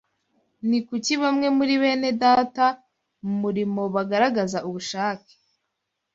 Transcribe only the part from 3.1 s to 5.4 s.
mu murimo bagaragaza ubushake